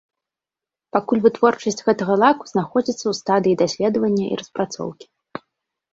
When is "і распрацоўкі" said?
4.33-5.07